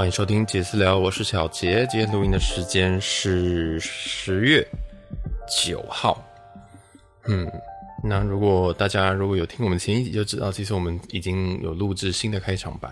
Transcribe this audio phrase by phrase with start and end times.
[0.00, 1.86] 欢迎收听杰私聊，我是小杰。
[1.90, 4.66] 今天录音的时间是十月
[5.46, 6.26] 九号。
[7.26, 7.46] 嗯，
[8.02, 12.90] 那如果大家如果有听我们前一集，就知道其实我们已经有录制新的开场白。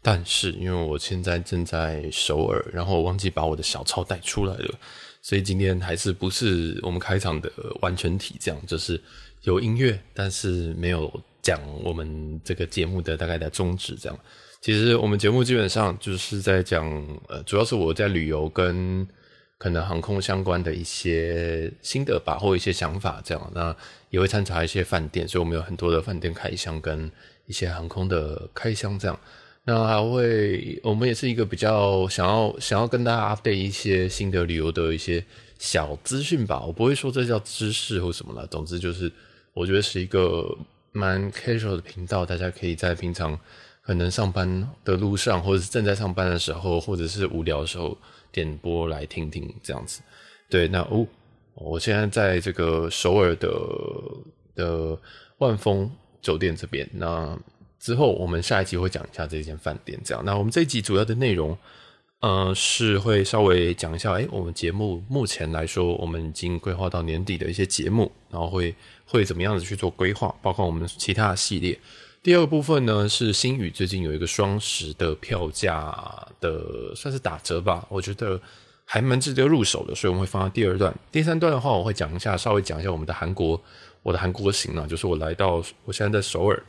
[0.00, 4.74] 但是因为我现在正在首尔，然后我忘记把我的小抄带出来了，
[5.20, 8.98] 所以今天还是不是我们开场的完全体，这样就是
[9.42, 14.18] 有音乐，但是没有讲我们这个节目的大概的宗旨，这样。
[14.60, 16.84] 其实我们节目基本上就是在讲，
[17.28, 19.06] 呃，主要是我在旅游跟
[19.58, 23.52] 可能航空相关的一些心得吧，或一些想法这样。
[23.54, 23.74] 那
[24.10, 27.10] 也会参查一些饭店，所以我们有很多的饭店开箱跟
[27.46, 29.18] 一些航空的开箱这样。
[29.64, 35.24] 那还会，我们也是一个比较想要想要跟大家 update 一些新的旅游的一些
[35.58, 36.64] 小资讯吧。
[36.64, 39.10] 我不会说这叫知识或什么啦，总之就是
[39.52, 40.56] 我觉得是一个
[40.92, 43.38] 蛮 casual 的频道，大家可以在平常
[43.86, 47.96] 可能上班的路上，或者是正在上班的时候，或者是无聊的时候
[48.32, 50.02] 点播来听听这样子。
[50.50, 51.06] 对，那哦，
[51.54, 53.48] 我现在在这个首尔的
[54.54, 54.98] 的
[55.38, 57.38] 万丰酒店这边那。
[57.78, 60.00] 之后，我们下一集会讲一下这间饭店。
[60.02, 61.56] 这样，那我们这一集主要的内容，
[62.20, 71.78] 呃，是会稍微讲一下，哎，我们节目目前来说，我们已经规划到年底的一些节目，然后会会怎么样子去做规划，包括我们其他的系列。
[72.22, 78.40] 第二个部分呢，是星宇最近有一个双十的票价的，算是打折吧，我觉得
[78.84, 80.92] 还蛮值得入手的，所以我们会放到第二段。
[81.12, 83.60] 第三段的话，我会讲一下，稍微讲一下我们的韩国，
[84.02, 86.60] 我的韩国行啊，就是我来到，我现在在首尔。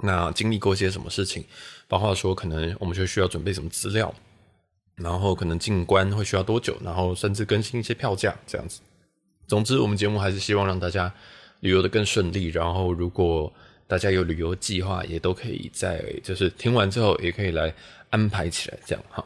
[0.00, 1.44] 那经历过一些什么事情，
[1.88, 4.12] 包括说可能我们就需要准备什么资料，
[4.96, 8.80] 然后可能进关会需要多久，然后甚至更新一些票价这样子。
[9.46, 11.12] 总之，我们节目还是希望让大家
[11.60, 12.46] 旅游得更顺利。
[12.48, 13.52] 然后，如果
[13.86, 17.72] 大家有旅游计划，也都可以在就是听完之后也可以来
[18.10, 19.24] 安排起来这样哈。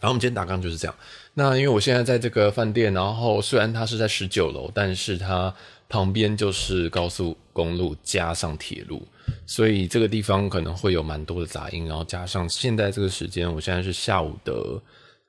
[0.00, 0.94] 然后我们今天大纲就是这样。
[1.34, 5.52] 那因为我现在在这个饭店，然后虽然它是在十九楼，但是它
[5.88, 9.06] 旁边就是高速公路加上铁路。
[9.44, 14.80] 所以这个地方可能会有蛮多的杂音，然后加上现在这个时间，我现在是下午的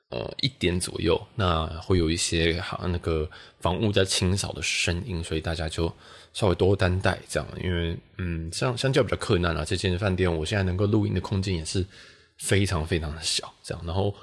[0.10, 3.28] 呃一点左右，那会有一些好像那个
[3.60, 5.92] 房屋在清扫的声音，所以大家就
[6.34, 11.86] 稍微多担待这样，因为嗯，相相较比较困难啊，这间饭店我现在能够录音的空间也是
[12.38, 14.14] 非常非常的小，这样，然后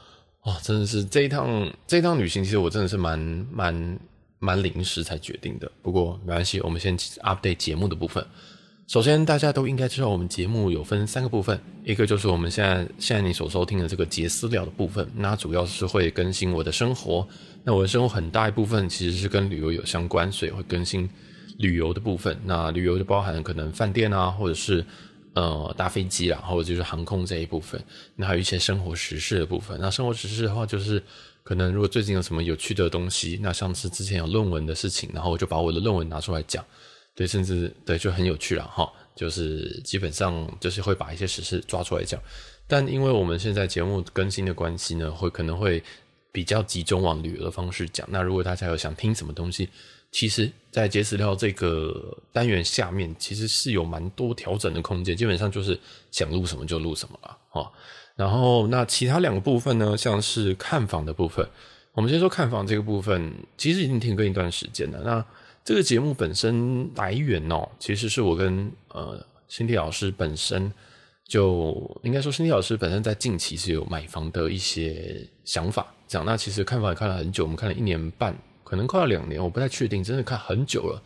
[0.45, 3.19] 哇，真的是这一趟这一趟旅行，其实我真的是蛮
[3.51, 3.99] 蛮
[4.39, 8.25] 蛮临时才决定的，不过没关系，我们先 update 节目的部分。
[8.87, 17.27] 首先，大家都应该知道，我们节目有分三个部分，一个就是我们现在现在你所收听的这个节私聊的部分，那主要是会更新我的生活。
[17.65, 21.11] 那我的生活很大一部分其实是跟旅游有相关，所以会更新
[21.59, 22.39] 旅游的部分。
[22.45, 24.85] 那旅游就包含可能饭店啊，或者是
[25.35, 27.83] 呃搭飞机啦，或者就是航空这一部分。
[28.15, 29.79] 那还有一些生活时事的部分。
[29.81, 31.03] 那生活时事的话，就是
[31.43, 36.65] 可能如果最近有什么有趣的东西，那像是之前有论文的事情，然后我就把我的论文拿出来讲。
[37.15, 42.21] 对，甚至对就很有趣了哈，就是基本上就是会把一些时事抓出来讲，
[42.69, 45.83] 但因为我们现在节目更新的关系呢，会可能会
[46.31, 48.07] 比较集中往旅游的方式讲。
[48.11, 49.71] 那如果大家有想听什么东西，
[50.17, 55.79] 其实，在杰私聊这个单元下面，其实是有蛮多调整的空间，基本上就是
[56.11, 57.71] 想录什么就录什么了哈。
[58.15, 61.47] 然后那其他两个部分呢，像是看房的部分，
[61.93, 65.03] 我们先说看房这个部分，其实已经停更一段时间了。
[65.05, 65.23] 那
[65.63, 70.73] 这个节目本身来源哦，其实是我跟呃辛蒂老师本身
[71.29, 75.95] 就应该说，辛蒂老师本身在近期是有买房的一些想法。
[76.09, 78.35] 这样，那其实看房也看了很久，我们看了一年半，
[78.67, 81.01] 可能快要两年，我不太确定，真的看很久了。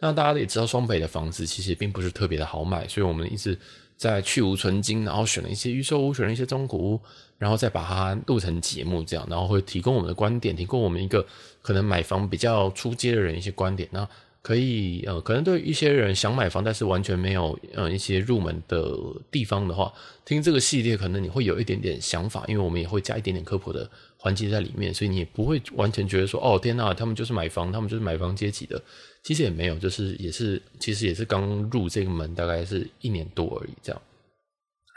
[0.00, 3.56] 那大家也知道，双北的房子其实并不是特别的好买，所以我们一直
[3.96, 7.00] 在去芜存菁，然后选了一些预售屋，选了一些中古屋。
[7.38, 11.22] 然后再把它录成节目，这样，然后会提供我们的观点，提供我们一个
[11.60, 13.86] 可能买房比较出街的人一些观点。
[13.92, 14.08] 那
[14.46, 18.96] 可以，呃，可能对一些人想买房，但是完全没有，呃，一些入门的
[19.28, 19.92] 地方的话，
[20.24, 28.80] 听这个系列可能你会有一点点想法，因为我们也会加一点点科普的环节在里面，所以你也不会完全觉得说，哦，天呐，他们就是买房，他们就是买房阶级的。
[29.24, 34.00] 其实也没有，就是也是，其实也是刚入这个门，大概是一年多而已，这样。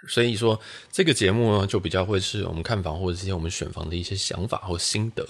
[0.08, 0.60] 所以说，
[0.92, 5.28] 这个节目呢，就比较会是我们看房或者这些我们选房的一些想法或心得，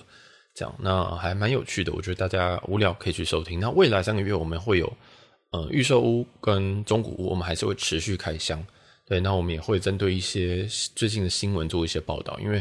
[0.60, 1.94] 这样，那还蛮有趣的。
[1.94, 3.60] 我觉得大家无聊可以去收听。
[3.60, 4.92] 那未来三个月我们会有，
[5.52, 8.62] 呃，预售屋跟中古屋，我们还是会持续开箱。
[9.06, 12.38] 对，那我们也会针对一些最近的新闻做一些报道。
[12.40, 12.60] 因为，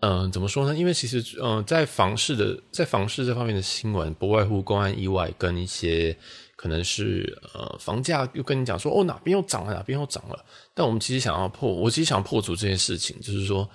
[0.00, 0.74] 嗯、呃，怎么说呢？
[0.74, 6.16] 因为其实，嗯、在房市的在房市这方面的新闻，不外乎公安意外跟一些。
[6.58, 10.42] 可能是呃，房价又跟你讲说哦，哪边又涨了，哪边又涨了。
[10.72, 13.68] 但我们其实想要破，我其实想破除这件事情，就是说，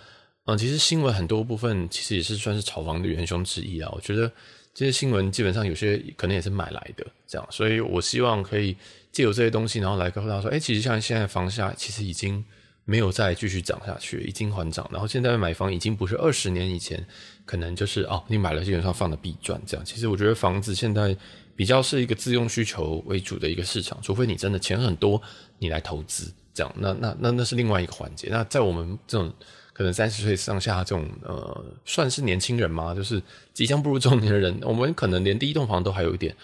[0.46, 3.88] 嗯，其实新闻很多部分其实也是算是炒房的元凶之一啊。
[3.94, 4.30] 我觉得
[4.74, 8.76] 这些新闻基本上有些可能也是买来的，这样，所以我希望可以
[9.12, 12.44] 借由这些东西，然后来告诉大家说，哎，其实像现在房价其实已经
[12.86, 17.06] 没有再继续涨下去，已经缓涨，然后现在买房已经不是二十年以前
[17.46, 19.86] 可能就是哦，你买了基本上放的必赚这样。
[19.86, 21.16] 其实我觉得房子现在
[21.56, 25.22] 比较是一个自用需求为主的一个市场，除非你真的钱很多，
[25.60, 28.30] 你来投资这样，那那那那是另外一个环节。
[28.32, 29.32] 那在我们这种。
[29.74, 32.94] 可能三十岁上下这种呃，算是年轻人吗？
[32.94, 33.22] 就是
[33.54, 36.36] 即将步入中年的人，我们可能连第一栋房都还有一点，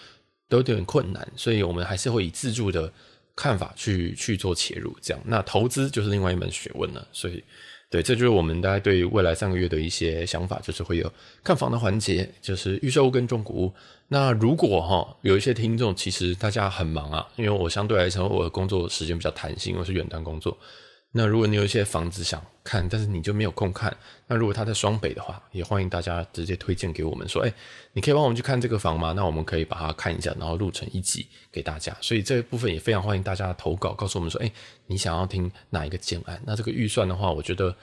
[0.48, 2.92] 都有点困难，所以我们还是会以自住的
[3.36, 5.22] 看法去去做切入，这样。
[5.24, 7.06] 那投资就是另外一门学问了。
[7.12, 7.42] 所以，
[7.90, 11.12] 对，这就是我们大概对未来三个月的一些想法，就是会有
[11.44, 13.72] 看房的环节，就是预售跟中古屋。
[14.08, 20.56] 那如果哈有一些听众，其实大家很忙啊，因为我相对来说我的工作时间比较弹性，我是远端工作。
[21.18, 23.92] 那如果你有一些房子想看，但是你就没有空看，
[24.28, 27.52] 那如果他在双北的话，也欢迎大家直接推荐给我们说，哎，
[27.92, 29.12] 你可以帮我们去看这个房吗？
[29.16, 31.92] 那我们可以把它看一下，然后录成一集给大家。
[32.00, 34.52] 所以这一部分也非常欢迎大家投稿，告诉我们说，哎，
[34.86, 36.40] 你想要听哪一个建案？
[36.46, 37.74] 那这个预算的话，我觉得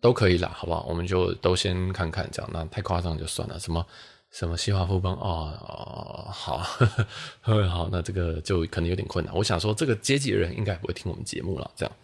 [0.00, 0.86] 都可以啦，好不好？
[0.88, 3.60] 我们就都先看看这样，那太夸张就算了。
[3.60, 3.84] 什么
[4.30, 7.06] 什么西华富邦哦，哦，好， 呵
[7.42, 9.34] 呵好，那这个就可能有点困难。
[9.36, 11.94] 我想说，这个阶级的人应该不会听我们节目了，这样。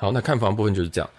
[0.00, 1.10] 好，那看房部分就是这样。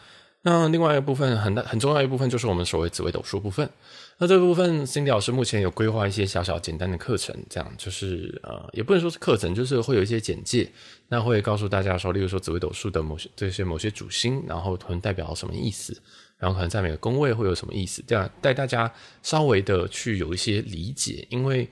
[0.41, 3.69] 那另外一部分很大很重要一部分就是我们所谓紫微斗数部分。
[4.17, 10.67] 那这部分，Cindy 老师目前有规划一些小小简单的课程，这样就是呃，也不能说是课程，就是会有一些简介。
[11.09, 15.95] 那会告诉大家说，例如说紫微斗数的某些这些某些主星，然后可能代表什么意思，
[16.39, 18.91] 然后可能在每个宫位会有什么意思，这样带大家
[19.21, 21.69] 稍微的去有一些理解，因为。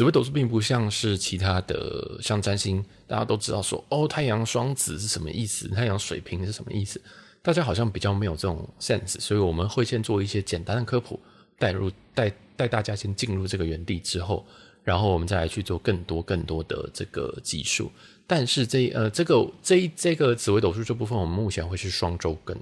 [0.00, 6.98] 紫微斗数并不像是其他的，像占星，大家都知道说，哦，太阳双子是什么意思，太阳水瓶是什么意思，
[7.42, 11.20] 大家好像比较没有这种 sense，所以我们会先做一些简单的科普，
[11.58, 14.46] 带入 带带大家先进入这个原地之后，
[14.82, 17.92] 然后我们再来去做更多更多的这个技术。
[18.26, 22.56] 但是这呃这个这一这个紫微斗数这部分，我们目前会是双周更，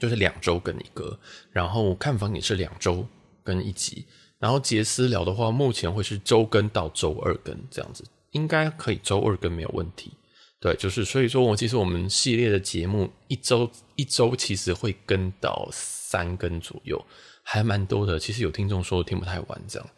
[0.00, 1.20] 就是两周更一个，
[1.52, 3.06] 然后看房也是两周
[3.44, 4.06] 更一集。
[4.38, 10.12] 然后杰私聊的话，目前会是周更到周二更这样子，应该可以周二更没有问题。
[10.58, 17.02] 对，就是所以说我其实我们系列的节目一周一周其实会更到三更左右，
[17.42, 18.18] 还蛮多的。
[18.18, 19.88] 其实有听众说听不太完这样，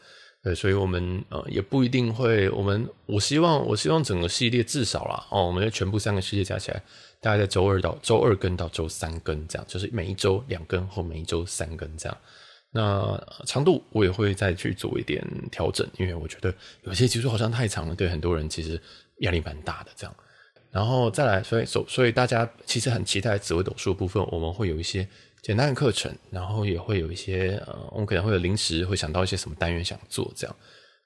[0.43, 2.51] 对，所以我们呃也不一定会。
[2.51, 6.83] 我们我希望我希望整个系列至少啦哦，我们的全部三个系列加起来，
[7.21, 12.19] 大概在周二到周二更到周三更这样，就是每一周两更或每一周三更这样。
[12.71, 18.81] 那长度我也会再去做一点调整，因为我觉得有些集数好像太长了，对很多人其实
[19.21, 19.91] 压力蛮大的。
[19.97, 20.15] 这样，
[20.71, 25.09] 然后再来，所以所所以大家其实很期待紫微斗数部分，我们会有一些
[25.43, 30.57] 简单的课程，然后也会有一些呃，我们可能会有临时会想到一些什么单元想做这样。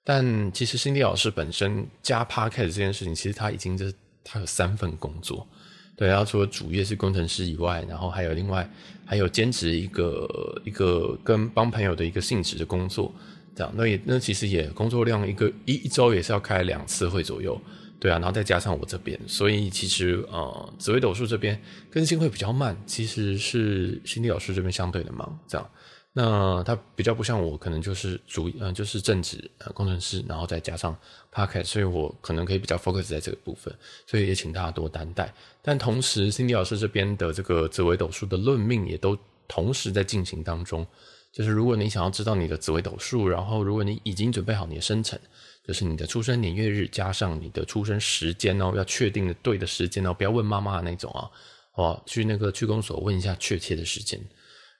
[0.04, 3.94] 但其实心理老师本身加 Podcast 这件事情，其实他已经就是
[4.24, 5.46] 他有三份工作。
[5.94, 8.68] 对，然后除了主业是工程师以外，然后还有另外
[9.04, 10.26] 还有兼职一个
[10.64, 13.14] 一个跟帮朋友的一个性质的工作，
[13.54, 17.60] 这样，那也那其实也工作量一个一一周也是要开两次会左右，
[18.00, 25.70] 对啊，然后再加上我这边，所以其实呃紫微斗数这边更新会比较慢，其实是心理老师这边相对的忙，这样。
[26.14, 30.94] 那他比较不像我，可能就是主嗯、就是正职呃工程师，然后再加上
[31.32, 33.74] Podcast，所以我可能可以比较 focus 在这个部分，
[34.06, 35.32] 所以也请大家多担待。
[35.62, 39.16] 但同时，Cindy 老师这边的这个紫微斗数的论命也都
[39.48, 40.86] 同时在进行当中。
[41.32, 45.18] 就是如果你想要知道你的紫微斗数，然后如果你已经准备好你的生辰，
[45.66, 51.30] 就是你的出生年月日加上你的出生时间哦，要确定的对的时间哦，不要问妈妈的那种啊，
[51.76, 54.20] 哦，去那个区公所问一下确切的时间。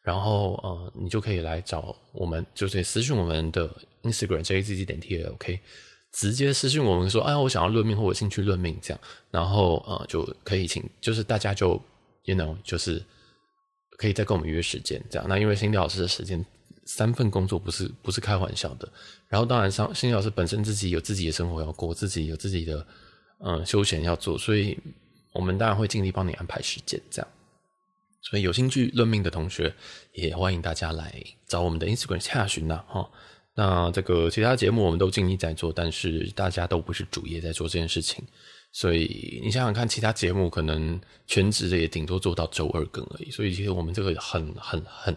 [0.03, 3.69] 然后呃，你就可以来找我们，就是私信我们的
[4.03, 5.61] Instagram JZZ 点 t l k，
[6.13, 11.81] 直接私信我们说，哎，我想要论命或者兴趣论命这样，然后呃就可以请，就是大家就
[12.25, 13.03] you know 就是
[13.97, 15.29] 可以再跟我们约时间这样。
[15.29, 16.45] 那因为 Cindy 老师的时间
[16.85, 18.89] 三份工作不是不是开玩笑的，
[19.29, 22.85] 然后当然上 Cindy 老师本身自己有自己的生活要过，自己有自己的
[23.45, 24.79] 嗯、休闲要做，所以
[25.33, 27.29] 我们当然会尽力帮你安排时间这样。
[28.23, 29.75] 所以有兴趣论命的同学，
[30.13, 33.11] 也欢迎大家来找我们的 Instagram 洽询呐，哈。
[33.55, 38.25] 那这个其他节目我们都尽力在做，但是大家都不是主业在做这件事情，
[38.73, 43.31] 所以你想想看，其他节目可能全职的也顶多做到周二更而已。
[43.31, 45.17] 所以其实我们这个很很很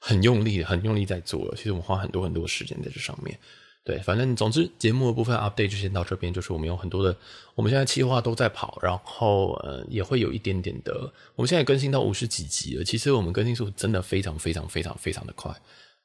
[0.00, 1.54] 很用力，很用力在做了。
[1.56, 3.38] 其实我们花很多很多时间在这上面。
[3.86, 6.32] 对，反正总之节目的部分 update 就先到这边。
[6.32, 7.16] 就是我们有很多的，
[7.54, 10.92] 我们现在企划都在跑，然后呃也会有一点点的。
[11.36, 15.52] 我们现在更新到五十几集了，其实我们更新速度真的非常非常非常非常的快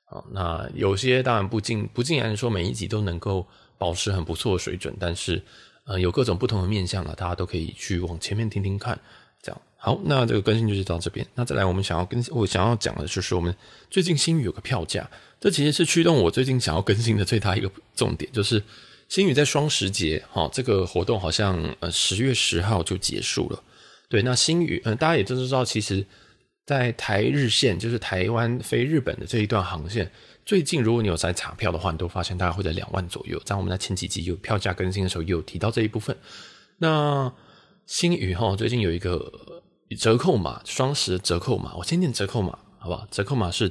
[0.05, 0.23] 啊。
[0.31, 3.47] 那有些当然不尽不尽然说每一集都能够
[3.79, 5.41] 保持很不错的水准，但是
[5.85, 8.99] 呃有各种不同的面向啊，大家都可以去往前面听听看。
[9.41, 11.25] 这样好，那这个更新就是到这边。
[11.35, 13.55] 那再来，我们想要更新我想要讲的就是我们
[13.89, 15.09] 最近新宇有个票价。
[15.39, 18.61] 这其实是驱动我最近想要更新的最大一个重点，就是
[19.09, 23.63] 新宇在双十节哈，这个活动好像呃十月十号就结束了。
[24.07, 26.05] 对，那新宇嗯、大家也都知道，其实，
[26.65, 30.11] 在台日线就是台湾飞日本的这一段航线，
[30.45, 33.41] 最近如果你有在查票的话，你都发现大概会在两万左右。
[33.43, 36.15] 在我们在前几集有票价更新的时候，也有提到这一部分。
[36.77, 37.33] 那
[37.91, 39.61] 星宇哈最近有一个
[39.99, 43.05] 折扣码，双十折扣码，我先念折扣码，好不好？
[43.11, 43.69] 折扣码是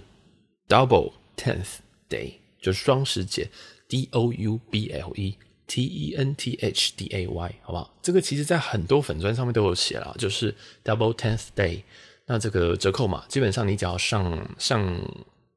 [0.69, 1.15] double。
[1.39, 3.49] Tenth day 就是双十节
[3.89, 7.97] ，D O U B L E T E N T H D A Y，好不好？
[8.03, 11.83] 这个其实在很多粉专上面都有写了，就是 Double Tenth Day。
[12.27, 14.85] 那这个折扣码，基本上你只要上上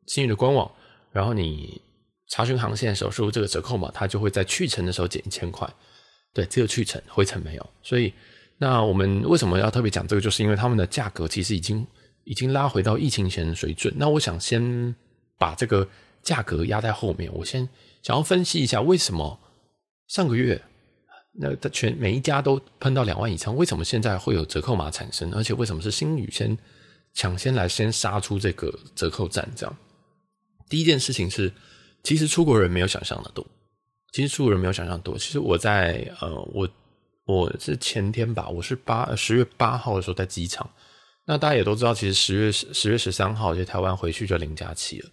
[0.07, 0.71] 星宇的官网，
[1.11, 1.81] 然后你
[2.29, 5.69] 查询航线的时候输入这个折扣码，它就会在去程的时候减一千块。
[6.33, 7.69] 对，只有去程，回程没有。
[7.83, 8.13] 所以，
[8.63, 10.21] 那我们为什么要特别讲这个？
[10.21, 11.85] 就是因为他们的价格其实已经
[12.23, 13.93] 已经拉回到疫情前的水准。
[13.97, 14.95] 那我想先。
[15.35, 15.85] 把这个
[16.21, 17.67] 价格压在后面，我先
[18.01, 19.37] 想要分析一下为什么
[20.07, 20.61] 上个月
[21.33, 26.57] 那全每一家都喷到两万以上，为什么现在会有折扣码产生，而且为什么是新宇先
[27.13, 29.45] 抢先来先杀出这个折扣战？
[29.53, 29.75] 这样，
[30.69, 31.51] 第一件事情是，
[32.03, 33.45] 其实出国人没有想象的多，
[34.13, 35.17] 其实出国人没有想象多。
[35.17, 36.69] 其实我在呃，我
[37.25, 40.69] 我是前天吧，我是八十月八号的时候在机场，
[41.25, 45.09] 那大家也都知道，其实十月十月十三号就台湾回去就零加七了。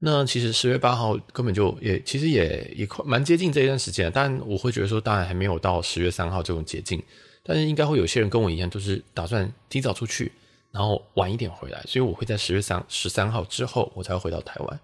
[0.00, 7.02] 那其实十月八号根本就也其实也也快蛮接近这一段时间，但我会觉得说，当然还没有到十月三号这种捷径，
[7.42, 10.30] 但是应该会有些人跟我一样，就是打算提早出去，
[10.70, 14.80] 然后晚一点回来，所以我会在十月三十三号之后我才会回到台湾，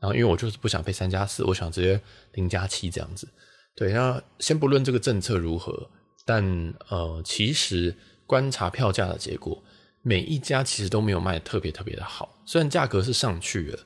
[0.00, 2.00] 然后因为我就是不想被三加四，我想直接
[2.32, 3.28] 零加七这样子。
[3.76, 5.88] 对，那先不论这个政策如何，
[6.26, 6.44] 但
[6.90, 9.62] 呃，其实观察票价的结果，
[10.02, 13.78] 每一家其实都没有卖特别特别的好，虽然价格是上去了。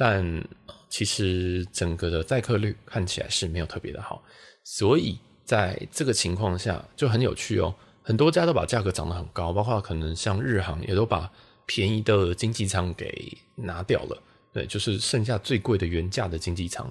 [0.00, 0.46] 但
[0.88, 4.22] 其实整个的载客率看起来是没有特别的好，
[4.62, 7.74] 所以在这个情况下就很有趣哦。
[8.00, 11.28] 很多家都把价格涨得很高，包括可能像日航也都把
[11.66, 16.88] 便宜的经济舱给拿掉了，对，就是剩下最贵的原价的经济舱。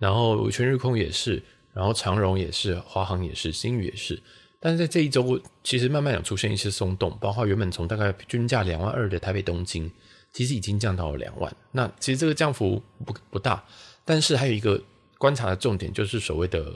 [0.00, 1.40] 然后全日空也是，
[1.72, 4.20] 然后长荣也是，华航也是，新宇也是。
[4.60, 9.90] 但是在这一周，其实慢慢有出现一些松动，包括原本从大概均价两万二的台北东京。
[10.30, 13.64] 其实已经降到了两万，那其实这个降幅不不大，
[14.04, 14.80] 但是还有一个
[15.16, 16.70] 观察的重点就是所谓的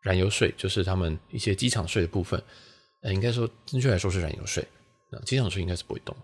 [0.00, 2.42] 燃油税，就是他们一些机场税的部分，
[3.02, 4.66] 呃，应该说正确来说是燃油税，
[5.10, 6.16] 那机场税应该是不会动。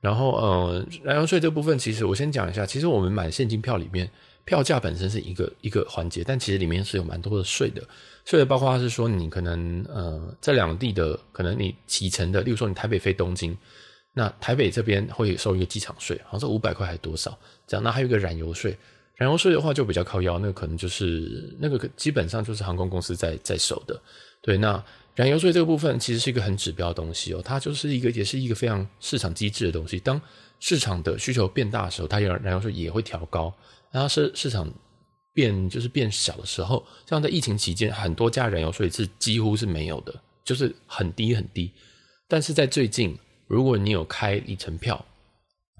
[0.00, 4.10] 然后呃，燃油税这部分，其实我先讲一下，其实我们买现金票里面，
[4.44, 7.82] 票价本身是一个一个环节，但其实里面是有蛮多的税的，
[8.24, 13.56] 税的包括是说你可能呃这两地的可能你启程的，例如说你台北飞东京。
[14.12, 17.38] 那台北这边会收一个机场税，好像是五百块还是多少？
[17.64, 18.76] 这样，那还有一个燃油税，
[19.14, 24.02] 燃油税的话就比较靠腰，那个可能就是那个基本上就是航空公司在在收的。
[24.42, 30.00] 对，那燃油税这个部分其实是一个很指标的东西哦，它就是一个也是一个非常市场机制的东西。
[30.00, 30.20] 当
[30.58, 33.48] 市场的需求变大的时候，它燃油税也会调高；
[33.92, 34.72] 然后市市场
[35.32, 41.72] 变就是变小的时候，像在疫情期间，很多家燃油税是几乎是没有的，就是很低很低。
[42.28, 43.18] 但是在最近。
[43.50, 45.04] 如果你有开里程票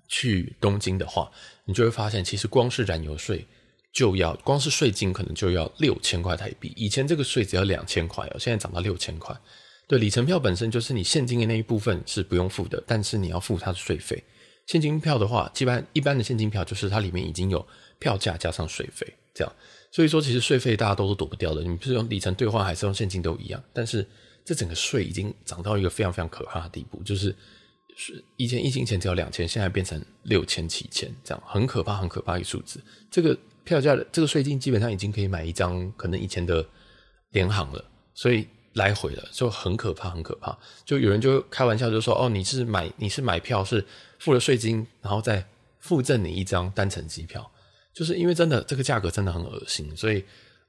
[0.09, 1.31] 去东京的话，
[1.65, 3.47] 你就会发现，其实光是燃油税
[3.93, 6.73] 就要，光是税金可能就要六千块台币。
[6.75, 9.33] 以前这个税只要两千块哦，现在涨到六千块。
[9.87, 14.21] 对，里程票本身就是你现金的那一部分是不用付的，但是你要付它的税费。
[14.67, 17.65] 现金票的话，基般一般的现金票就是它里面已经有
[18.01, 19.53] 票价加上税费这样。
[19.93, 21.63] 所以说，其实税费大家都是躲不掉的。
[21.63, 24.05] 你不是用里程兑换还是用现金都一样，但是
[24.45, 27.33] 这整个税已经涨到一个非常非常可怕的地步，就是。
[27.97, 32.81] 是以前疫情前只要两千，现在变成六千、七千，这样很可怕、很可怕一个数字。
[33.11, 36.65] 这个票价的这个税金基本上已经可以买一张可能以前的
[37.33, 40.57] 联航了，所以来回了就很可怕、很可怕。
[40.83, 43.85] 就有人就开玩笑就说：“哦，你是买你是买票是
[44.19, 45.45] 付了税金，然后再
[45.81, 47.51] 附赠你一张单程机票。”
[47.93, 50.25] 就是因为真的这个价格真的很恶心，所以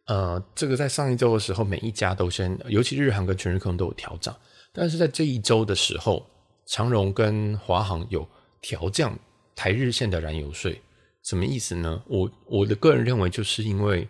[0.05, 4.35] 呃，这个在上一周的时候，每一家都先，尤其日航跟全日空都有调涨，
[4.73, 6.25] 但是在这一周的时候。
[6.67, 8.25] 长荣跟华航有
[8.61, 9.17] 调降
[9.55, 10.79] 台日线的燃油税，
[11.21, 12.01] 什么意思呢？
[12.07, 14.07] 我我的个人认为，就是因为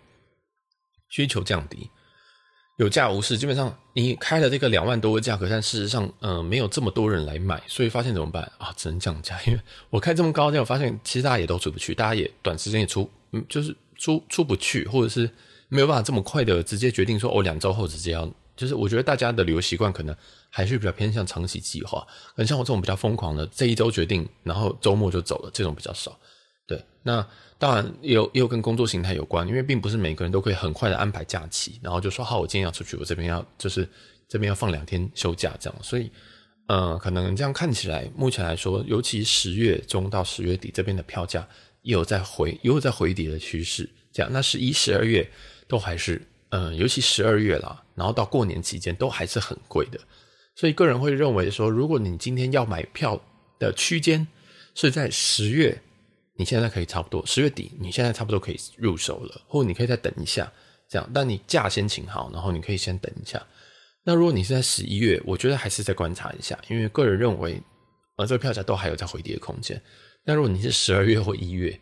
[1.09, 1.89] 需求降低，
[2.81, 3.37] 有价无市。
[3.37, 8.73] 基本上你开了这个两万多的价格，但事实上，嗯、没有这么多人来买，所以发现怎么办啊？
[8.75, 9.39] 只能降价。
[9.45, 9.59] 因为
[9.91, 15.29] 我开这么高价，我发现其实大家也都出不去，大家也短时间也出，嗯，就是出出不去，或者是
[15.69, 18.27] 没有办法这么快的直接决定说，哦，两周后直接要。
[18.53, 20.15] 就是我觉得大家的旅游习惯可能
[20.49, 26.15] 还是比较偏向长期计划，很像我这种比较疯狂的，这一周决定，然后周末就走了，这种比较少。
[26.67, 27.25] 对，那
[27.61, 33.87] 当然也有也有跟工作形态有关，因为并不是每个人都可以很快的安排假期，然后就说好，我今天要出去，我这边要就是
[34.27, 35.79] 这边要放两天休假这样。
[35.83, 36.11] 所以，
[36.65, 41.47] 呃，可能这样看起来，目前来说，尤其十月中到十月底这边的票价
[41.83, 43.87] 也有在回，也有在回跌的趋势。
[44.11, 45.29] 这样，那十一、十二月
[45.67, 46.19] 都还是。
[46.53, 49.97] 嗯，尤其十二月啦，然后到过年期间都还是很贵的，
[50.53, 53.17] 所以个人会认为说，如果你今天要买票
[53.57, 54.27] 的区间
[54.75, 55.81] 是在十月，
[56.41, 60.51] 你现在可以差不多十月底，你现在差不多可以入手了，或者你可以再等一下，
[60.89, 63.39] 这样，但你价先请好，然后你可以先等一下。
[64.03, 67.61] 那如果你是在十一月，我觉得还是再观察一下，因为个人认为，
[68.15, 69.79] 呃，这个票价都还有在回跌的空间。
[70.25, 71.79] 那如果你是十二月或一月，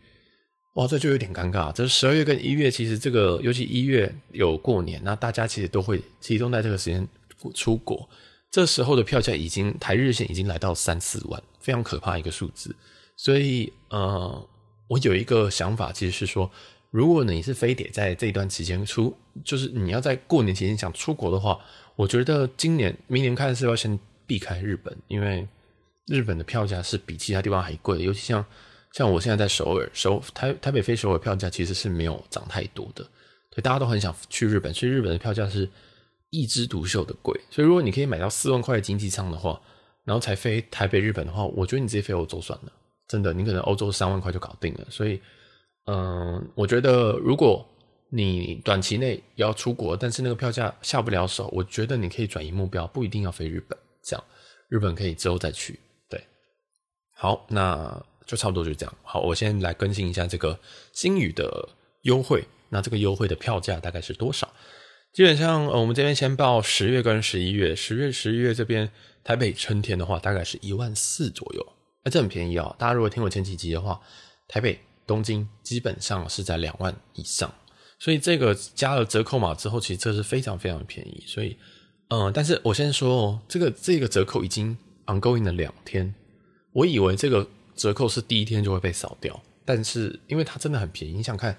[0.74, 1.72] 哇，这就有点尴尬。
[1.72, 7.08] 这十二月跟一月，其实这个尤其一月有过年，那大家其实都会集中在这个时间
[7.54, 8.06] 出国。
[8.50, 12.74] 这时候的票价已经台日线已经来到三四万，非常可怕一个数字。
[13.16, 14.48] 所以，呃，
[14.90, 16.50] 我有一个想法，其实是说，
[16.90, 21.58] 如果你是非得在这一段期间出，就是你要在过年期间想出国的话，
[21.94, 25.46] 我觉得今年、明年看是要先避开日本，因为
[26.06, 28.44] 日本的票价是比其他地方还贵的，尤其像。
[28.92, 33.08] 像我现在在首尔，首台台北飞首尔票价其实是没有涨太多的，
[33.48, 35.70] 对，大家都很想去日本，所以日本的票价是
[36.30, 37.40] 一枝独秀的贵。
[37.50, 39.60] 所以如果你可以买到四万块的经济舱的话，
[40.02, 42.72] 然后才飞台北日本的话，我觉得你直接飞欧洲算了，
[43.10, 44.86] 真的，你可能欧洲三万块就搞定了。
[44.88, 45.20] 所以，
[45.86, 47.66] 嗯，我觉得如果
[48.08, 54.24] 你短期内要出国，但是那个票价下不了手，我觉得你可以转移目标，不一定要飞日本，这样
[54.68, 55.80] 日本可以之后再去。
[56.08, 56.22] 对，
[57.16, 58.02] 好，那。
[58.26, 58.94] 就差不多就这样。
[59.02, 60.56] 好，我先来更新一下这个
[60.92, 61.68] 星宇的
[62.02, 62.44] 优惠。
[62.68, 64.48] 那这个优惠的票价大概是多少？
[65.12, 67.74] 基本上，呃，我们这边先报十月跟十一月。
[67.74, 68.88] 十月、十一月这边
[69.24, 71.72] 台北春天的话，大概是一万四左右。
[72.04, 72.74] 那这很便宜哦。
[72.78, 74.00] 大家如果听我前几集的话，
[74.48, 77.52] 台北、东京基本上是在两万以上。
[77.98, 81.22] 所以这个加了折扣码之后，其实这是非常非常便宜。
[81.26, 81.56] 所以，
[82.08, 86.14] 嗯、但是我先说哦，这个这个折扣已经 ongoing 了两天。
[86.72, 87.46] 我以为这个。
[87.76, 91.56] 折扣是第一天就会被扫掉，但是因为它真的很便宜，你想看，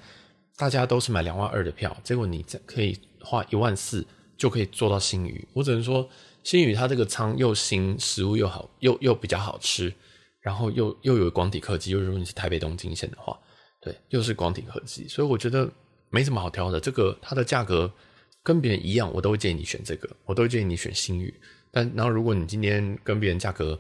[0.56, 4.06] 大家都是买两万二的票，结果你可以花一万四
[4.38, 5.44] 就可以坐到星宇。
[5.54, 6.08] 我只能说，
[6.44, 9.92] 星宇它这个仓又新，食物又好，又又比较好吃，
[10.42, 13.38] 然后又又有广体客机，又如果你是台北东京线的话，
[13.80, 15.72] 对，又是广体客机，所以我觉得
[16.10, 16.80] 没什么好挑的。
[16.80, 17.92] 这个它的价格
[18.44, 21.34] 跟别人一样，我都会建议你选这个，我都会建议你选新宇。
[21.72, 23.80] 但然后如果你今天跟别人价格，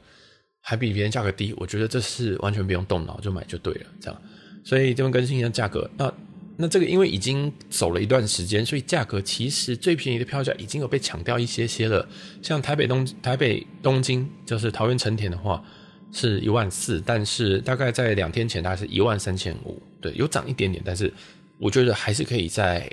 [0.62, 4.22] 还比别人价格低，我觉得这是完全不用动脑就买就对了，这样。
[4.64, 5.90] 所以这边更新一下价格。
[5.98, 6.14] 那
[6.58, 12.08] 那这个因为已经走了一段时间，所以价格其实最便宜的票价已经有被抢掉一些些了。
[12.44, 15.64] 像台北东台北东京就是桃园成田的话
[16.12, 21.12] 是一万四，但是大概在两天前大概是一万三千五，对，有涨一点点，但是
[21.60, 22.90] 我觉得还是可以在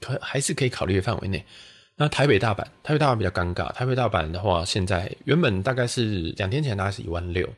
[0.00, 1.44] 可还是可以考虑的范围内。
[1.98, 3.72] 那台北大阪，台北大阪比较尴尬。
[3.72, 7.48] 台北大阪的话，现在原本大概是两天前大概是一万六，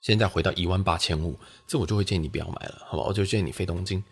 [0.00, 3.04] 现在回到一万八千五，这我就会建议你不要买了，好吧？
[3.06, 4.02] 我就建议你飞东京。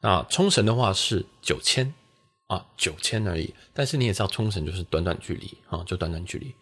[0.00, 1.92] 那冲绳的话是九千
[2.46, 3.52] 啊，九千而已。
[3.74, 6.54] 但是你也知道，冲绳就是短短距离啊，就短短距离。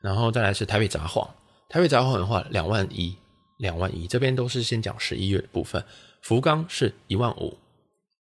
[0.00, 1.28] 然后再来是台北札幌，
[1.72, 3.16] 台北札幌的话两万一，
[3.56, 5.82] 两万一，这边都是先讲十一月的部分。
[6.20, 7.56] 福冈是一万五，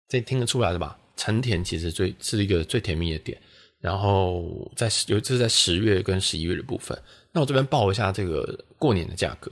[0.09, 0.97] 这听得出来了吧？
[1.17, 3.37] 成田其实最是一个最甜蜜的点，
[3.81, 6.97] 然后在尤其是在十月跟十一月的部分。
[7.33, 9.51] 那我这边报一下这个过年的价格，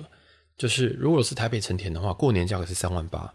[0.56, 3.28] 就是如果是台北成田的话，过年价格是三万八；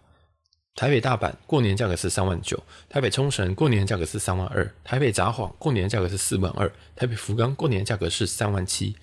[0.75, 8.95] 台北大阪过年价格是三万九；台北冲绳过年价格是三万二；台北札幌过年价格是四万二；台北福冈过年价格是三万七。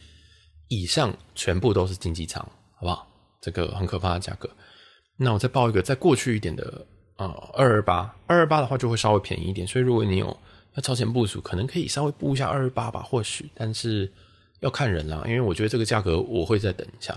[0.70, 2.42] 以上全部都是经济舱，
[2.76, 3.06] 好不好？
[3.42, 4.48] 这个很可怕的价格。
[5.18, 6.86] 那我再报一个再过去一点的。
[7.16, 10.34] 啊，二二八，二二八的话就会稍微便宜一点，所以如果你有
[10.72, 14.10] 要超前部署，可能可以稍微布一下二二八吧，或许，但是
[14.60, 17.14] 要看人啦，因为我觉得这个价格我会再等一下。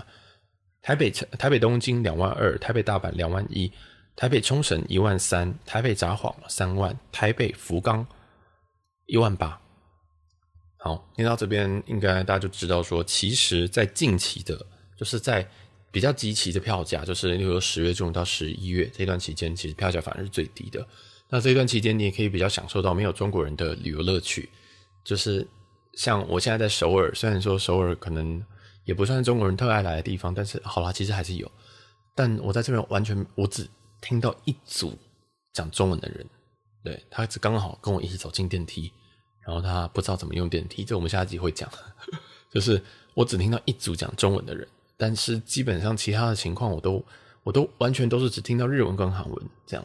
[0.82, 3.72] 台北台北东京两万二，台北大阪两万一，
[4.14, 8.06] 台北冲绳一万三，台北札幌三万，台北福冈
[9.06, 9.58] 一万八。
[10.84, 14.54] 好，听到这边应该大家就知道说，其实，在近期的，
[14.96, 15.48] 就是在。
[15.94, 20.84] 比较集齐的票价，就是例如十月中到十一月这段期间，其实票价反而是最低的。
[21.28, 24.50] 那这段期间，你也可以比较享受到没有中国人的旅游乐趣，
[25.04, 25.46] 就是
[25.92, 28.44] 像我现在在首尔，虽然说首尔可能
[28.84, 31.48] 也不算中国人特爱来的地方，但是好啦，其实还是有。
[32.16, 33.64] 但我在这边完全，我只
[34.00, 34.98] 听到一组
[35.52, 36.26] 讲中文的人，
[36.82, 38.92] 对，他只刚好跟我一起走进电梯，
[39.46, 41.68] 然后他不知道怎么用电梯，这我们下一集会讲。
[42.50, 42.80] 就是
[43.14, 47.04] 我只听到一组讲中文的人，但是基本上其他的情况我都
[47.42, 49.84] 我都完全都是只听到日文跟韩文这样。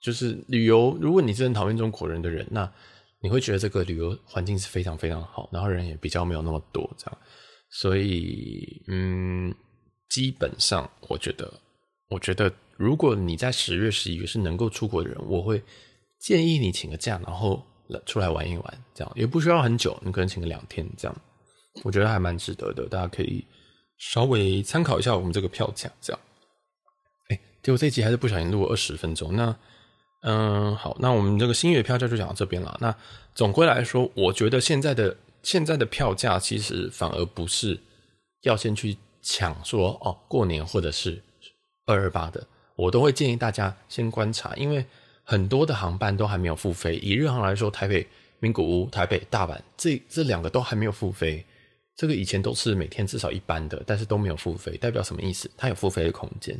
[0.00, 2.70] 就是旅游，如果你是很讨厌中国人的人，那
[3.20, 7.18] 你会觉得这个旅游环境是非常非常好，然后人也比较没有那么多这样。
[7.70, 9.52] 所以，嗯，
[10.08, 11.52] 基本上我觉得，
[12.10, 15.60] 我觉得如果你在十月、十一月是能够出国的人，我会
[16.20, 17.66] 建议你请个假，然后
[18.06, 21.16] 出来玩一玩，这样也不需要很久，你可能请个两天这样，
[21.84, 22.86] 我觉得还蛮值得的。
[22.88, 23.44] 大家可以
[23.98, 26.20] 稍微参考一下我们这个票价，这样。
[27.28, 29.56] 哎，结果这一集还是不小心录了二十分钟，那。
[30.22, 32.76] 嗯，好，那我们这个新月票价就讲到这边了。
[32.80, 32.92] 那
[33.36, 37.80] 总归来说，我觉得现在的现在的票价其实反而不是
[38.42, 41.22] 要先去抢说哦，过年或者是
[41.86, 44.84] 二二八的，我都会建议大家先观察，因为
[45.30, 46.96] 很多的航班都还没有复飞。
[46.96, 48.06] 以日航来说，台北
[48.40, 51.44] 名古屋、台北大阪这这两个都还没有复飞，
[51.94, 55.50] 这个以前都是每天至少一班的，但是都没有复飞，代表什么意思？
[55.54, 56.58] 它有复飞的空间。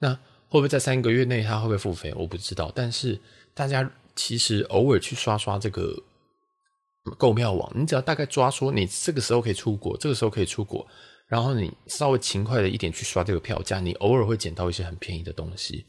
[0.00, 0.12] 那
[0.48, 2.12] 会不会在三个月内它会不会复飞？
[2.14, 2.72] 我不知道。
[2.74, 3.16] 但是
[3.54, 5.94] 大家其实偶尔去刷刷这个
[7.16, 10.84] 购票网，你只要大概抓说你这个时候可以出国，这个时候可以出国，
[11.28, 15.86] 然后你稍微勤快的一点去刷这个票价，你偶尔会捡到一些很便宜的东西。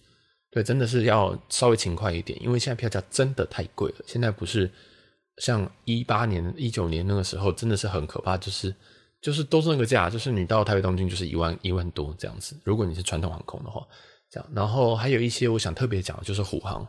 [0.52, 3.98] 对，真的是要稍微勤快一点，因为现在票价真的太贵了。
[4.06, 4.70] 现在不是
[5.38, 8.74] 像一八年、一九年那个时候，真的是很可怕，就是
[9.22, 12.56] 就是都是那个价，就是你到台北、东京就是一万一万多这样子。
[12.64, 13.86] 如果你是传统航空的话。
[14.32, 16.88] 这样，然后还有一些我想特别讲就是虎航，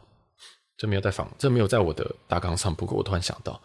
[0.76, 2.74] 这没有在访，这没有在我的大纲上。
[2.74, 3.58] 不过我突然想到，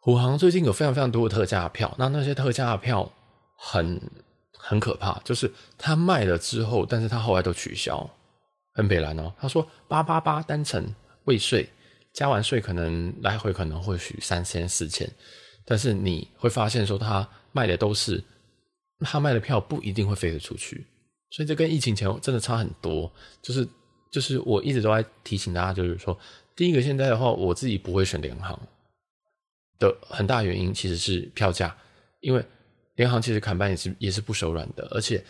[0.00, 3.12] 虎航最近有非常非常多的特价票，那那些特价票
[3.58, 4.00] 很
[4.56, 8.08] 很可怕，就是他卖了之后，但是他后来都取消，
[8.74, 9.32] 很北蓝哦。
[9.40, 11.68] 他说八八八单程未税，
[12.12, 15.10] 加完税可能来回可能或许三千四千，
[15.64, 18.22] 但是你会发现说他卖的都是
[19.00, 20.86] 他卖的票不一定会飞得出去。
[21.30, 23.10] 所以这跟疫情前真的差很多，
[23.42, 23.66] 就是
[24.10, 26.16] 就是我一直都在提醒大家，就是说，
[26.54, 28.56] 第一个现在的话，我自己不会选联航
[29.80, 31.76] 的很大原因其实是票价，
[32.20, 32.44] 因为
[32.94, 35.24] 联航其实砍半也是也是不手软的，而且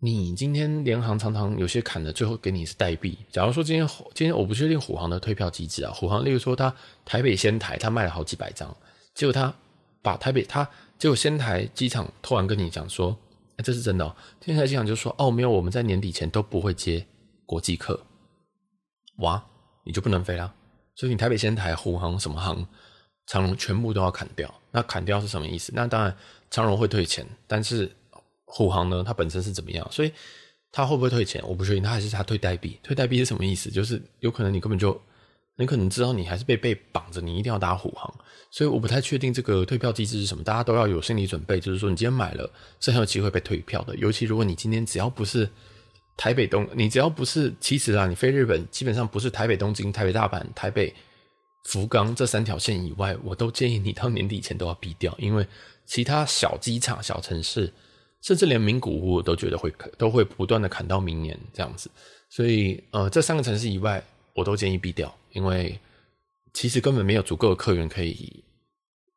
[0.00, 3.18] 你今天联航常常有些砍的最后给你是代币。
[3.30, 8.76] 假如说今天今天我不确定虎航的退票机制啊，虎航例如说他台北仙台他卖了好几百张，
[9.14, 9.54] 结果他
[10.02, 13.16] 把台北他结果仙台机场突然跟你讲说。
[13.58, 14.14] 哎，这是真的哦！
[14.38, 17.06] 天台机场就说：“哦，没有，我们在年底前都不会接
[17.46, 17.98] 国际客，
[19.20, 19.42] 哇，
[19.82, 20.52] 你就不能飞啦。
[20.94, 22.68] 所以你台北仙台、虎航什么航、
[23.26, 24.54] 长荣全部都要砍掉。
[24.70, 25.72] 那砍掉是什么意思？
[25.74, 26.14] 那当然
[26.50, 27.90] 长荣会退钱，但是
[28.46, 29.86] 虎航呢，它本身是怎么样？
[29.92, 30.10] 所以
[30.72, 31.42] 它会不会退钱？
[31.46, 31.82] 我不确定。
[31.82, 32.80] 它还是它退代币？
[32.82, 33.70] 退代币是什么意思？
[33.70, 34.98] 就是有可能你根本就。”
[35.58, 38.14] 你可能知道你还是被被绑着，你一定要搭虎航，
[38.50, 45.48] 所以我不太确定这个退票机制是什么，大家都要有心理准备，就是说你今天买了是很有机会被退票的，尤其如果你今天只要不是
[46.14, 50.94] 台北东，你只要不是，其实啊，你飞日本基本上不是台北东京、台北大阪、台北
[51.64, 55.46] 福冈这三条线以外，我都建议你到年底前都要避掉，因为
[55.86, 57.72] 其他小机场、小城市，
[58.22, 61.90] 甚至连名古屋都觉得会都会不断的砍到明年这样子，
[62.30, 64.02] 所以呃，这三个城市以外。
[64.38, 65.80] 我都建议避掉，因为
[66.52, 68.44] 其实根本没有足够的客源可以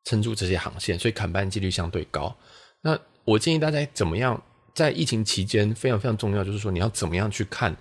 [0.06, 2.34] 撑住这些航线，所以砍班几率相对高。
[2.82, 4.42] 那我建议大家怎么样
[4.74, 7.76] 在疫情期间非常非常重要，就是说你要怎么样去看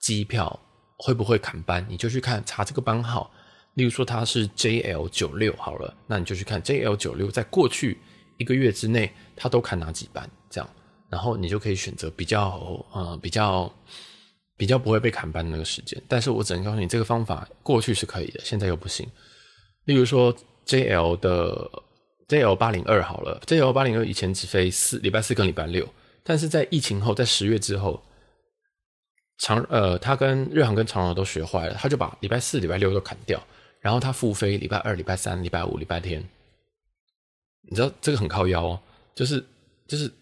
[0.00, 0.58] 机票
[0.96, 3.32] 会不会砍班，你就去看查这个班号。
[3.74, 7.98] 例如说它是 JL 九六好了，那你就去看 JL 九六在过去
[8.36, 10.68] 一个月之内它都砍哪几班，这样，
[11.08, 13.72] 然后你就可以选择比较呃比较。
[14.56, 19.08] 比较不会被砍班的那个时间，但是我只能告诉你，这个方法过去是可以的，现在又不行。
[19.86, 20.36] 例如说
[20.66, 21.70] ，JL 的
[22.28, 25.88] JL 八零二好了，JL 八零二以前只飞四礼拜四跟礼拜六，
[26.22, 28.02] 但是在疫情后，在十月之后，
[29.38, 33.42] 长呃，他跟日航跟长荣都学坏了，他就把礼拜四、礼拜六都砍掉，
[33.80, 36.22] 然后他复飞礼拜二、礼拜三、礼拜五、礼拜天。
[37.62, 38.80] 你知道这个很靠腰哦，
[39.14, 39.42] 就是
[39.88, 40.12] 就是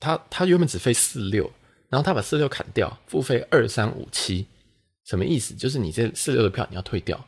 [0.00, 1.48] 他他原本只飞四六。
[1.90, 4.46] 然后他把四六砍掉，付费二三五七，
[5.04, 5.52] 什么意思？
[5.54, 7.18] 就是你这四六的票你要退掉。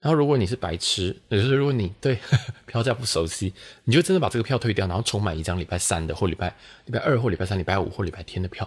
[0.00, 3.52] 然后如果你是白痴，也就是如果你对呵呵票价不熟悉，
[3.84, 6.48] 你就真的把这个票退掉，然后重买一张礼拜三的或礼拜
[6.86, 8.66] 礼拜二或礼拜三、礼拜五或礼拜天的票。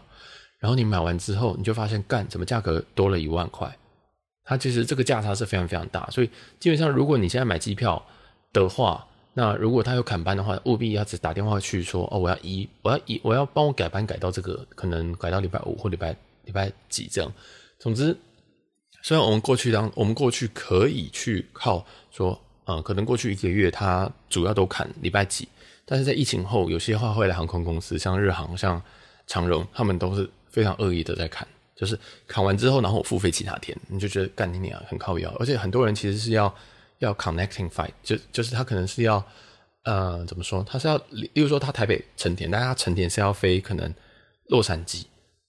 [0.59, 3.75] 然后你买完之后，你就发现干，怎么价格多了一万块？
[4.43, 8.05] 它其实这个价差是非常非常大，所以基本上如果你现在买机票
[8.53, 17.29] 的话，那如果他有砍班的话，务必要只打电话去说哦，我要一，我要一，我要帮我改班改到这个，可能改到礼拜五或礼拜礼拜几这样。
[17.77, 18.15] 总之，
[19.03, 25.45] 虽然我们过去当我们过去可以去靠说，嗯，可能过去一个月他主要都砍礼拜几，
[25.85, 28.81] 但是在疫情后，有些话会来航空公司，像日航、像
[29.27, 31.45] 长荣，他们都是非常恶意的在砍，
[31.75, 36.55] 就是砍完之后，然后我付费其他天，你就觉得干你娘很靠腰，而且很多人其实是要。
[36.99, 39.23] 要 connecting fight，就就是他可能是要，
[39.84, 40.63] 呃，怎么说？
[40.63, 43.93] 他是要，例如说他台北成田，但他成田是要飞可能
[44.47, 45.03] 洛杉矶，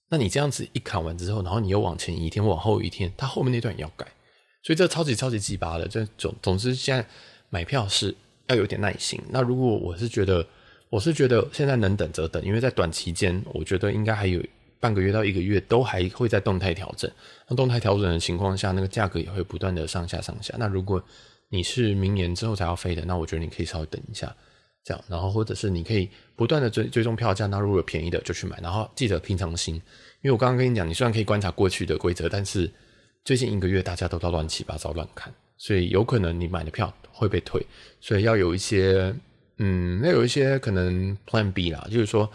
[0.09, 4.05] 那你这样子一砍完之后，然后你又往前移一天，往后移一天，他后面那段也要改，
[4.63, 5.87] 所以这超级超级鸡巴的。
[5.87, 7.07] 这总总之，现在
[7.49, 8.13] 买票是
[8.47, 9.21] 要有点耐心。
[9.29, 10.45] 那如果我是觉得，
[10.89, 14.43] 我是觉得现在能等则等，因为在短期间，我觉得应该还有
[14.79, 17.09] 半个月到一个月都还会在动态调整。
[17.49, 20.53] 那动态调整的情况下，那个价格也会不断的上下上下。
[20.57, 21.01] 那如果
[21.49, 24.35] 你是明年之后才要飞的，那我觉得你可以稍微等一下，
[24.83, 29.81] 这样，然后或者是你可以不断的追追踪票价，那如果有便宜的就去买，然后记得平常心，因
[30.23, 32.69] 为我刚刚跟你讲，你虽然可以观察过去的规则，但是
[33.23, 37.65] 最近一个月大家都在乱七八糟乱看，所以有可能你买的票会被退，
[38.01, 39.15] 所以要有一些，
[39.57, 42.29] 嗯，要有一些可能 Plan B 啦，就是说，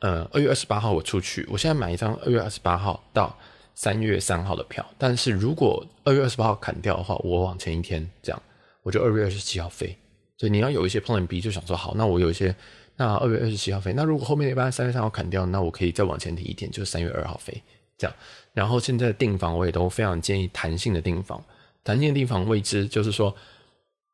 [0.00, 3.34] 呃，二月二十八号我出去，我现在买一张二月二十八号到
[3.74, 8.42] 三月三号的票，但是如果二月二十八号砍掉的话，我往前一天这样。
[8.88, 9.94] 我就二月二十七号飞，
[10.38, 12.56] 所以你要有一些 Plan B，就想说好，那我有一些，
[12.96, 17.62] 那二月二十七号飞，那如果后面一班三月三号砍掉，那我可以再往前提一点，就是三月二号飞，
[17.98, 18.16] 这样。
[18.54, 21.44] 然后现在订房我也都非常建议弹性的订房，
[21.84, 23.36] 弹性的订房位置就是说，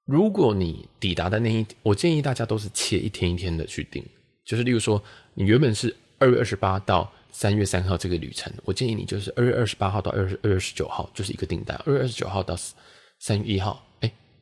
[0.07, 4.05] 如果你抵达的那一，我建议大家都是切一天一天的去订，
[4.45, 5.01] 就是例如说
[5.35, 12.57] 你原本是二月二十八到三月三号这个旅程，我建议你就是二月二十八号到二月二十九号就是一个订单，二月二十九号到
[13.21, 13.84] 三月一号。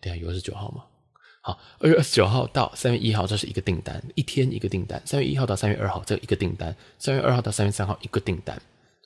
[0.02, 0.82] 对啊，有二十九号吗？
[1.40, 5.00] 好，二月二十九号到三月一号，这是一个订单，一天一个订单。
[5.04, 6.74] 三月一号到三月二号，这一个订单。
[6.98, 8.60] 三月二号到三月三号，一个订单。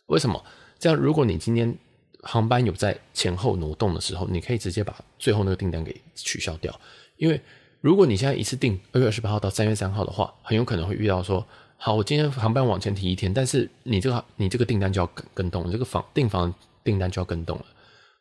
[0.07, 0.43] 为什么？
[0.79, 1.75] 这样，如果你今天
[2.23, 6.75] 航班有在前后挪动的时候，你可以直接把最后那个订单给取消掉。
[7.17, 7.41] 因为
[7.81, 11.47] 如果你现在一次订二月二十八号到三月三号的话，很有可能会遇到说，
[11.79, 16.55] 好，我今天航班往前提一天，但是你这个你这个订单就要跟跟动，这个房订房
[16.85, 17.65] 订单就要跟动了。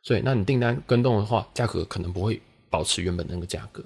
[0.02, 2.42] 所以，那你订单跟动的话，价格可能不会。
[2.70, 3.84] 保持原本那个价格，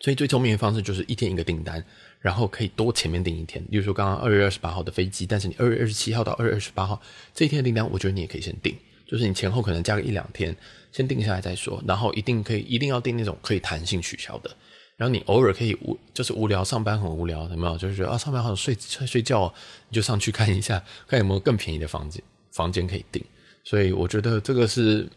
[0.00, 1.82] 所以最聪明的方式就是一天一个订单，
[2.20, 3.64] 然后可以多前面订一天。
[3.70, 7.00] 比如说刚刚二月二十八号的飞机，但是你二月二十七号到二月二十八号
[7.34, 8.76] 这一天的订单，我觉得你也可以先订，
[9.08, 10.54] 就是你前后可能加个一两天，
[10.92, 11.82] 先定下来再说。
[11.86, 14.50] 然后一定可以，一定要订那种可以弹性取消的。
[14.96, 17.78] 然后你偶尔可以无，就是无聊上班很无聊，有没有？
[17.78, 19.52] 就是觉得啊，上班好想睡睡 睡觉，
[19.88, 22.22] 你就上去看一下，看有没有更便宜的房间
[22.52, 23.24] 房间可以订。
[23.64, 25.08] 所以我觉得这个是。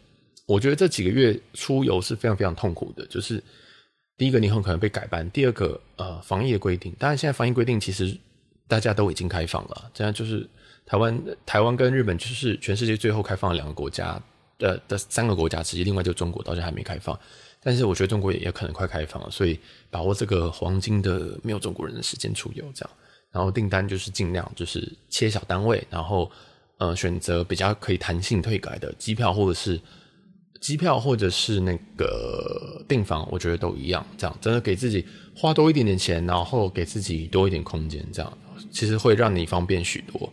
[0.50, 3.40] 我觉得这几个月出游是非常非常痛苦的，就是
[4.16, 6.92] 第一个，你很可能被改班；第二个，呃，防疫的规定。
[6.98, 8.18] 当然，现在防疫规定其实
[8.66, 10.44] 大家都已经开放了，这样就是
[10.84, 14.20] 台湾、台湾跟日本就是全世界最后开放的两个国家
[14.58, 17.16] 的的三个国家之一，另外就中国到现在还没开放。
[17.62, 19.56] 但是我觉得中国也也可能快开放了，所以
[19.88, 22.90] 把握这个黄金的没有中国人的时间出游，这样。
[23.30, 26.28] 然后订单就是尽量就是切小单位，然后
[26.78, 29.80] 呃选择比较可以弹性退改的机票或者是。
[30.60, 34.06] 机票或者是那个订房，我觉得都一样。
[34.18, 38.38] 这样真的给自己花多一点点钱，然后给自己多一点空间，这样
[38.70, 40.30] 其实会让你方便许多。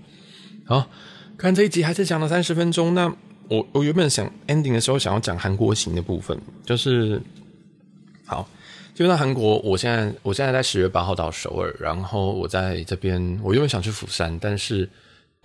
[0.65, 0.89] 好，
[1.37, 2.93] 看这一集还是讲了三十分钟。
[2.93, 3.11] 那
[3.47, 7.21] 我我原本想 ending 的时候想要讲韩国行的部分，就是
[8.25, 8.47] 好，
[8.93, 14.89] 就那韩国，我现在我现在在十月八号到首尔，然后我在这边，我原本想去釜山，但是。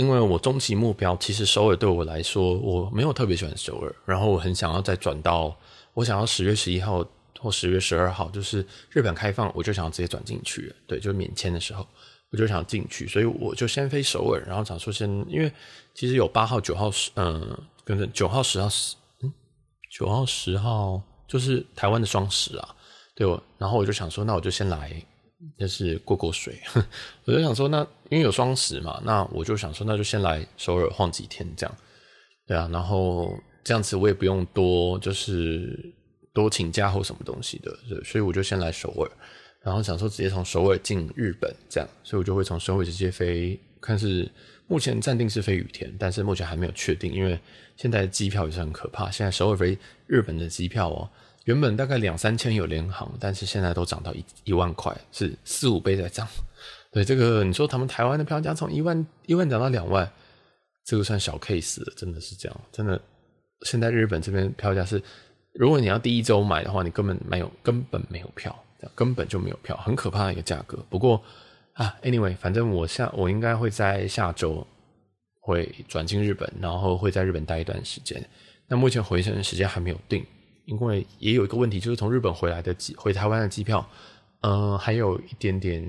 [0.02, 5.56] 因为我终极目标其实首尔对我来说，我没有特别喜欢首尔，然后我很想要再转到，
[5.94, 7.06] 我想要十月十一号
[7.38, 11.86] 或十月十二号，就是日本开放，我就想要直接转进去，对，就是免签的时候，
[12.32, 15.52] 我就想进去，所以我就先飞首尔，然后想说先，因为
[15.94, 19.32] 其实有八号、九号、十，嗯，跟着九号、十号、十，嗯，
[19.88, 22.68] 九号、十号就是台湾的双十啊，
[23.14, 23.24] 对，
[23.56, 24.90] 然后我就想说，那我就先来。
[25.59, 26.59] 就是过过水，
[27.24, 31.76] 我就想说，那因为有双十嘛，那我就想说，那就先来首尔晃几天这样，
[32.46, 35.92] 对啊，然后这样子我也不用多就是
[36.33, 39.11] 多请假或什么东西的，所以我就先来首尔，
[39.62, 44.31] 然后想说直接从首尔进日本这样，所以我就会从首尔直接飞，看是
[44.68, 47.38] 目前暂定是飞羽田，但是目前还没有确定，因为
[47.76, 49.76] 现在机票也是很可怕，现在首尔飞
[50.07, 51.11] 日本的机票哦。
[51.44, 56.26] 原本大概两三千有联航，但是现在都涨到一一万块，是四五倍在涨。
[56.92, 60.11] 对这个，你说他们台湾的票价从一万一万涨到两万，
[60.85, 63.00] 这个算小 case 了，真的是这样，真的。
[63.62, 65.00] 现在日本这边票价是，
[65.55, 68.55] 如果你要第一周买的话，你根本没有，根本没有票，
[68.94, 70.85] 根本就没有票，很可怕的一个价格。
[70.90, 71.22] 不过
[71.74, 74.66] 啊，anyway，反正我下我应该会在下周
[75.40, 78.22] 会转进日本，然后会在日本待一段时间。
[78.66, 80.26] 那目前回程的时间还没有定，
[80.64, 83.88] 因为也有一个问题，就是从日本回来的机回台湾的机票，
[84.40, 85.83] 嗯、还有一点点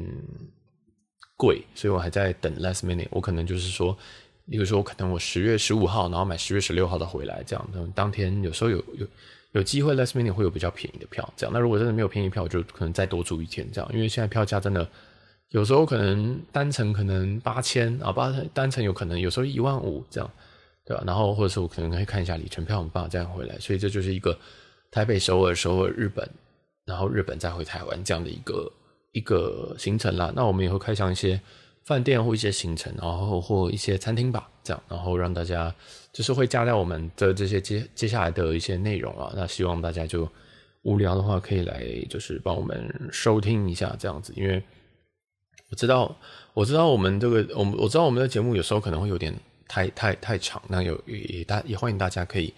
[1.38, 3.08] 贵，所以我还在等 last minute。
[3.12, 3.98] 我可能就是说。
[4.48, 9.08] 例如说我，可能我十月十五号，然后买十月十六号的回来，这样，当天有时候有有
[9.54, 11.54] 有机会，last minute 会有比较便宜的票，这样。
[11.54, 13.90] 那如果真的没有便宜票，我就可能再多住一天，这样。
[13.94, 14.86] 因为现在票价真的
[15.52, 20.30] 有时候可能单程可能八千啊，八单程有可能有时候一万五这样，
[20.86, 21.02] 对吧？
[21.08, 23.58] 然后或者是我可能会看一下里程票，我们办法这样回来。
[23.60, 24.38] 所以这就是一个
[24.94, 26.30] 台北、首尔、首尔、日本，
[26.86, 28.72] 然后日本再回台湾这样的一个
[29.12, 30.32] 一个行程啦。
[30.36, 31.42] 那我们也会开箱一些。
[31.86, 35.76] 饭店或一些行程，然后或一些餐厅吧，这样，然后让大家
[36.14, 39.34] 就是会加在我们的这些接接下来的一些内容啊。
[39.36, 40.26] 那希望大家就
[40.84, 44.64] 无聊的话，可以来就是帮我们收听一下这样子，因为
[45.70, 46.16] 我知道
[46.54, 52.54] 我知道我们这个我们我知道我们的节目有时候可能会有点太太太长，那有也大也欢迎大家可以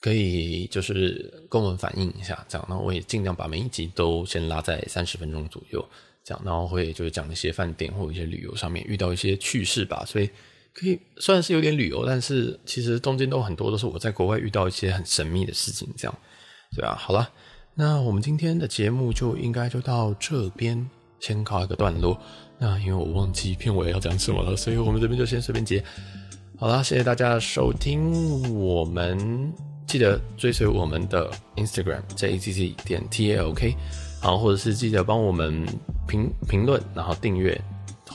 [0.00, 5.84] 可以就是跟我们反映一下这样，那我也尽量把每一集都先拉在三十分钟左右。
[6.22, 10.28] 这样，然后会就是讲一些饭店或一些旅游上面遇到一些趣事吧，所以
[10.74, 16.14] 可以算是有点旅游，但是其实中间都很多都是我在国外遇到一些很神秘的事情，这样，
[16.76, 17.30] 对啊，好了，
[17.74, 22.20] 那我们今天的节目就应该就到这边先告一个段落。
[22.58, 25.82] 那因为我忘记片尾要讲什么了，所以我们这边就先随便接。
[26.58, 29.50] 好了，谢谢大家收听，我们
[29.90, 33.74] 记得追随我们的 Instagram jazz 点 talk。
[34.20, 35.66] 好，或者是记得帮我们
[36.06, 37.60] 评评论，然后订阅，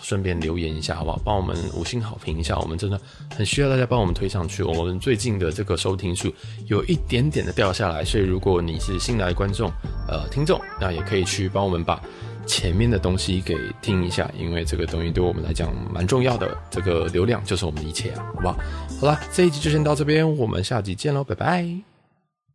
[0.02, 1.20] 顺便留言一下，好不好？
[1.26, 2.98] 帮我们五星好评一下，我们真的
[3.36, 4.64] 很需要大家帮我们推上去。
[4.64, 6.34] 我们最近的这个收听数
[6.68, 9.70] 有一点点的掉下来，所以如果你是新来的观众，
[10.08, 12.02] 呃，听众，那也可以去帮我们把
[12.46, 16.56] 前面的东西给听一下，因为这个东西对我们来讲蛮重要的。
[16.70, 18.56] 这个流量就是我们的一切啊，好不好？
[19.00, 21.95] 好了，这一集就先到这边，我们下集见喽，拜拜。